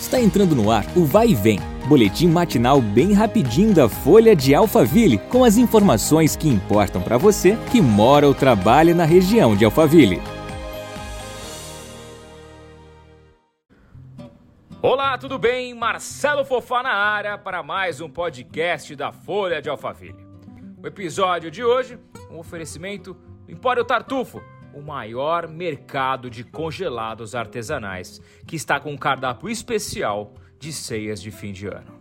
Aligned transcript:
Está 0.00 0.20
entrando 0.20 0.54
no 0.54 0.70
ar 0.70 0.84
o 0.96 1.04
Vai 1.04 1.30
e 1.30 1.34
Vem, 1.34 1.58
boletim 1.88 2.28
matinal 2.28 2.80
bem 2.80 3.12
rapidinho 3.12 3.74
da 3.74 3.88
Folha 3.88 4.34
de 4.34 4.54
Alphaville, 4.54 5.18
com 5.18 5.42
as 5.42 5.56
informações 5.56 6.36
que 6.36 6.48
importam 6.48 7.02
para 7.02 7.18
você 7.18 7.58
que 7.72 7.80
mora 7.80 8.26
ou 8.26 8.32
trabalha 8.32 8.94
na 8.94 9.04
região 9.04 9.56
de 9.56 9.64
Alphaville. 9.64 10.22
Olá, 14.80 15.18
tudo 15.18 15.36
bem? 15.36 15.74
Marcelo 15.74 16.44
Fofá 16.44 16.80
na 16.80 16.94
área 16.94 17.36
para 17.36 17.60
mais 17.64 18.00
um 18.00 18.08
podcast 18.08 18.94
da 18.94 19.10
Folha 19.10 19.60
de 19.60 19.68
Alphaville. 19.68 20.24
O 20.80 20.86
episódio 20.86 21.50
de 21.50 21.64
hoje, 21.64 21.98
um 22.30 22.38
oferecimento 22.38 23.14
do 23.44 23.52
Empório 23.52 23.84
Tartufo, 23.84 24.40
o 24.74 24.80
maior 24.80 25.48
mercado 25.48 26.30
de 26.30 26.44
congelados 26.44 27.34
artesanais, 27.34 28.20
que 28.46 28.56
está 28.56 28.78
com 28.78 28.92
um 28.92 28.96
cardápio 28.96 29.48
especial 29.48 30.34
de 30.58 30.72
ceias 30.72 31.20
de 31.20 31.30
fim 31.30 31.52
de 31.52 31.66
ano. 31.66 31.98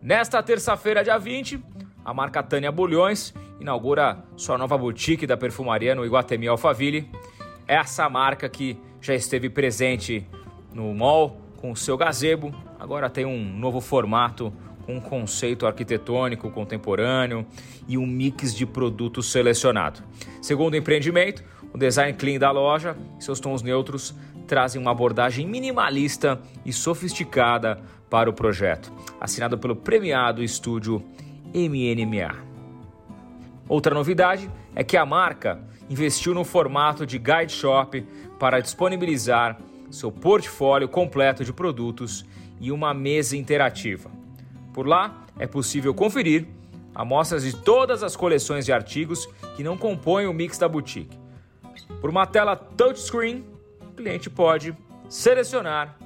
Nesta 0.00 0.42
terça-feira, 0.42 1.04
dia 1.04 1.18
20, 1.18 1.62
a 2.04 2.14
marca 2.14 2.42
Tânia 2.42 2.72
Bulhões 2.72 3.34
inaugura 3.60 4.24
sua 4.36 4.56
nova 4.56 4.78
boutique 4.78 5.26
da 5.26 5.36
perfumaria 5.36 5.94
no 5.94 6.06
Iguatemi 6.06 6.48
Alphaville. 6.48 7.10
Essa 7.66 8.08
marca 8.08 8.48
que 8.48 8.78
já 9.00 9.14
esteve 9.14 9.50
presente 9.50 10.26
no 10.72 10.94
mall 10.94 11.40
com 11.56 11.72
o 11.72 11.76
seu 11.76 11.96
gazebo, 11.96 12.54
agora 12.78 13.10
tem 13.10 13.26
um 13.26 13.44
novo 13.44 13.80
formato 13.80 14.52
um 14.88 14.98
conceito 14.98 15.66
arquitetônico 15.66 16.50
contemporâneo 16.50 17.46
e 17.86 17.98
um 17.98 18.06
mix 18.06 18.54
de 18.54 18.64
produtos 18.64 19.30
selecionado. 19.30 20.02
Segundo 20.40 20.72
o 20.72 20.76
empreendimento, 20.76 21.44
o 21.72 21.78
design 21.78 22.14
clean 22.14 22.38
da 22.38 22.50
loja 22.50 22.96
e 23.18 23.22
seus 23.22 23.38
tons 23.38 23.62
neutros 23.62 24.14
trazem 24.46 24.80
uma 24.80 24.90
abordagem 24.90 25.46
minimalista 25.46 26.40
e 26.64 26.72
sofisticada 26.72 27.78
para 28.08 28.30
o 28.30 28.32
projeto, 28.32 28.90
assinado 29.20 29.58
pelo 29.58 29.76
premiado 29.76 30.42
estúdio 30.42 31.04
MNMA. 31.54 32.34
Outra 33.68 33.94
novidade 33.94 34.50
é 34.74 34.82
que 34.82 34.96
a 34.96 35.04
marca 35.04 35.60
investiu 35.90 36.32
no 36.32 36.44
formato 36.44 37.04
de 37.04 37.18
guide 37.18 37.52
shop 37.52 38.02
para 38.38 38.60
disponibilizar 38.60 39.58
seu 39.90 40.10
portfólio 40.10 40.88
completo 40.88 41.44
de 41.44 41.52
produtos 41.52 42.24
e 42.60 42.72
uma 42.72 42.94
mesa 42.94 43.36
interativa. 43.36 44.10
Por 44.72 44.86
lá 44.86 45.26
é 45.38 45.46
possível 45.46 45.94
conferir 45.94 46.46
amostras 46.94 47.44
de 47.44 47.54
todas 47.54 48.02
as 48.02 48.16
coleções 48.16 48.64
de 48.64 48.72
artigos 48.72 49.26
que 49.56 49.62
não 49.62 49.76
compõem 49.76 50.26
o 50.26 50.32
mix 50.32 50.58
da 50.58 50.68
boutique. 50.68 51.18
Por 52.00 52.10
uma 52.10 52.26
tela 52.26 52.56
touchscreen, 52.56 53.44
o 53.82 53.92
cliente 53.94 54.28
pode 54.28 54.76
selecionar 55.08 55.96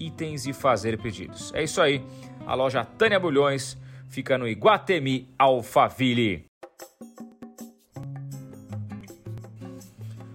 itens 0.00 0.46
e 0.46 0.52
fazer 0.52 0.98
pedidos. 0.98 1.52
É 1.54 1.62
isso 1.62 1.80
aí. 1.80 2.04
A 2.46 2.54
loja 2.54 2.84
Tânia 2.84 3.20
Bulhões 3.20 3.76
fica 4.08 4.38
no 4.38 4.48
Iguatemi 4.48 5.28
Alphaville. 5.38 6.46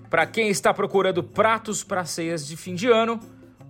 Para 0.09 0.27
quem 0.27 0.49
está 0.49 0.71
procurando 0.71 1.23
pratos 1.23 1.83
para 1.83 2.05
ceias 2.05 2.45
de 2.45 2.55
fim 2.55 2.75
de 2.75 2.87
ano, 2.87 3.19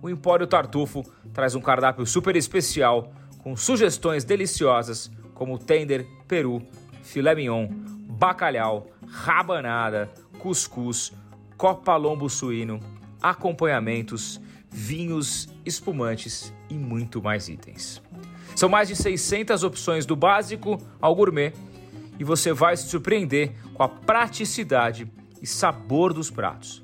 o 0.02 0.10
Empório 0.10 0.46
Tartufo 0.46 1.02
traz 1.32 1.54
um 1.54 1.60
cardápio 1.60 2.04
super 2.04 2.36
especial 2.36 3.10
com 3.44 3.54
sugestões 3.54 4.24
deliciosas 4.24 5.10
como 5.34 5.58
tender, 5.58 6.06
peru, 6.26 6.62
filé 7.02 7.34
mignon, 7.34 7.68
bacalhau, 7.68 8.86
rabanada, 9.06 10.10
cuscuz, 10.38 11.12
copa 11.54 11.94
lombo 11.94 12.30
suíno, 12.30 12.80
acompanhamentos, 13.20 14.40
vinhos, 14.70 15.46
espumantes 15.64 16.54
e 16.70 16.74
muito 16.74 17.22
mais 17.22 17.50
itens. 17.50 18.00
São 18.56 18.70
mais 18.70 18.88
de 18.88 18.96
600 18.96 19.62
opções 19.62 20.06
do 20.06 20.16
básico 20.16 20.78
ao 20.98 21.14
gourmet 21.14 21.52
e 22.18 22.24
você 22.24 22.50
vai 22.50 22.74
se 22.78 22.88
surpreender 22.88 23.52
com 23.74 23.82
a 23.82 23.88
praticidade 23.88 25.06
e 25.42 25.46
sabor 25.46 26.14
dos 26.14 26.30
pratos. 26.30 26.82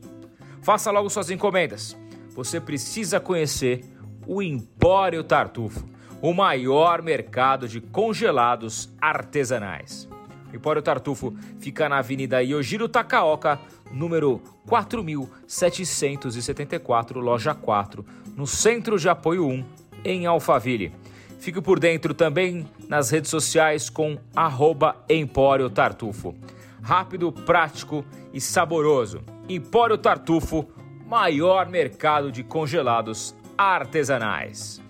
Faça 0.60 0.90
logo 0.90 1.08
suas 1.08 1.30
encomendas. 1.30 1.96
Você 2.34 2.60
precisa 2.60 3.18
conhecer 3.18 3.82
o 4.26 4.42
Empório 4.42 5.24
Tartufo 5.24 5.88
o 6.22 6.34
maior 6.34 7.02
mercado 7.02 7.68
de 7.68 7.80
congelados 7.80 8.90
artesanais. 9.00 10.08
O 10.52 10.56
Empório 10.56 10.82
Tartufo 10.82 11.32
fica 11.60 11.88
na 11.88 11.98
Avenida 11.98 12.42
Yojiro 12.42 12.88
Takaoka, 12.88 13.60
número 13.92 14.42
4774, 14.66 17.20
loja 17.20 17.54
4, 17.54 18.04
no 18.36 18.44
Centro 18.46 18.98
de 18.98 19.08
Apoio 19.08 19.46
1, 19.46 19.64
em 20.04 20.26
Alphaville. 20.26 20.92
Fique 21.38 21.60
por 21.60 21.80
dentro 21.80 22.12
também 22.12 22.66
nas 22.88 23.10
redes 23.10 23.30
sociais 23.30 23.88
com 23.88 24.18
arroba 24.36 24.96
Empório 25.08 25.70
Tartufo. 25.70 26.34
Rápido, 26.82 27.32
prático 27.32 28.04
e 28.32 28.40
saboroso. 28.40 29.22
Empório 29.48 29.96
Tartufo, 29.96 30.68
maior 31.06 31.68
mercado 31.68 32.30
de 32.30 32.42
congelados 32.42 33.34
artesanais. 33.56 34.82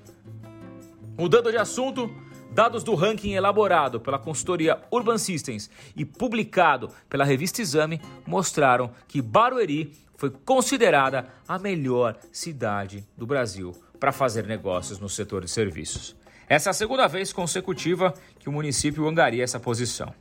Mudando 1.18 1.50
de 1.50 1.56
assunto, 1.56 2.10
dados 2.52 2.82
do 2.82 2.94
ranking 2.94 3.32
elaborado 3.32 4.00
pela 4.00 4.18
consultoria 4.18 4.80
Urban 4.90 5.18
Systems 5.18 5.70
e 5.94 6.04
publicado 6.04 6.90
pela 7.08 7.24
revista 7.24 7.60
Exame 7.60 8.00
mostraram 8.26 8.90
que 9.06 9.20
Barueri 9.20 9.92
foi 10.16 10.30
considerada 10.30 11.28
a 11.46 11.58
melhor 11.58 12.16
cidade 12.32 13.06
do 13.16 13.26
Brasil 13.26 13.74
para 13.98 14.12
fazer 14.12 14.46
negócios 14.46 14.98
no 14.98 15.08
setor 15.08 15.44
de 15.44 15.50
serviços. 15.50 16.16
Essa 16.48 16.70
é 16.70 16.72
a 16.72 16.74
segunda 16.74 17.06
vez 17.06 17.32
consecutiva 17.32 18.12
que 18.38 18.48
o 18.48 18.52
município 18.52 19.06
angaria 19.06 19.44
essa 19.44 19.60
posição. 19.60 20.12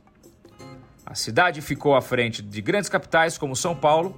A 1.04 1.14
cidade 1.14 1.60
ficou 1.60 1.96
à 1.96 2.00
frente 2.00 2.40
de 2.40 2.62
grandes 2.62 2.88
capitais 2.88 3.36
como 3.36 3.56
São 3.56 3.74
Paulo, 3.74 4.16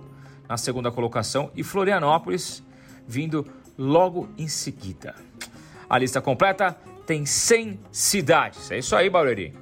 na 0.49 0.59
segunda 0.59 0.91
colocação, 0.91 1.51
e 1.57 1.65
Florianópolis, 1.65 2.63
vindo 3.07 3.47
logo 3.79 4.29
em 4.37 4.47
seguida. 4.47 5.15
A 5.93 5.99
lista 5.99 6.23
completa 6.23 6.75
tem 7.05 7.27
100 7.27 7.79
cidades. 7.91 8.71
É 8.71 8.79
isso 8.79 8.97
aí, 8.97 9.11
Barueri. 9.11 9.53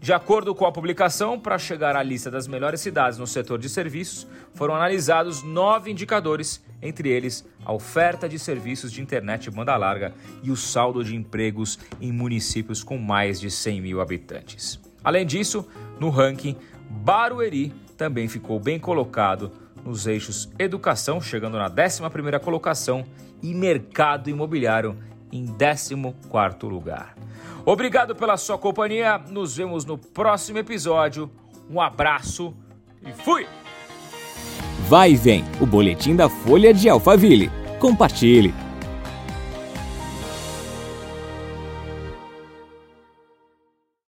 De 0.00 0.14
acordo 0.14 0.54
com 0.54 0.64
a 0.64 0.72
publicação, 0.72 1.38
para 1.38 1.58
chegar 1.58 1.94
à 1.94 2.02
lista 2.02 2.30
das 2.30 2.48
melhores 2.48 2.80
cidades 2.80 3.18
no 3.18 3.26
setor 3.26 3.58
de 3.58 3.68
serviços, 3.68 4.26
foram 4.54 4.74
analisados 4.74 5.42
nove 5.42 5.90
indicadores, 5.90 6.64
entre 6.80 7.10
eles 7.10 7.46
a 7.66 7.70
oferta 7.70 8.26
de 8.26 8.38
serviços 8.38 8.90
de 8.90 9.02
internet 9.02 9.50
banda 9.50 9.76
larga 9.76 10.14
e 10.42 10.50
o 10.50 10.56
saldo 10.56 11.04
de 11.04 11.14
empregos 11.14 11.78
em 12.00 12.10
municípios 12.10 12.82
com 12.82 12.96
mais 12.96 13.38
de 13.38 13.50
100 13.50 13.82
mil 13.82 14.00
habitantes. 14.00 14.80
Além 15.04 15.26
disso, 15.26 15.68
no 16.00 16.08
ranking, 16.08 16.56
Barueri 16.88 17.74
também 17.94 18.26
ficou 18.26 18.58
bem 18.58 18.78
colocado 18.78 19.52
nos 19.84 20.06
eixos 20.06 20.50
educação, 20.58 21.20
chegando 21.20 21.58
na 21.58 21.68
11ª 21.68 22.40
colocação, 22.40 23.04
e 23.42 23.52
mercado 23.52 24.30
imobiliário 24.30 24.96
em 25.34 25.46
14 25.46 25.94
lugar. 26.62 27.14
Obrigado 27.66 28.14
pela 28.14 28.36
sua 28.36 28.56
companhia. 28.56 29.18
Nos 29.18 29.56
vemos 29.56 29.84
no 29.84 29.98
próximo 29.98 30.58
episódio. 30.58 31.30
Um 31.68 31.80
abraço 31.80 32.54
e 33.04 33.12
fui! 33.12 33.46
Vai 34.88 35.12
e 35.12 35.16
vem, 35.16 35.44
o 35.60 35.66
boletim 35.66 36.14
da 36.14 36.28
Folha 36.28 36.72
de 36.72 36.88
Alphaville. 36.88 37.50
Compartilhe. 37.80 38.63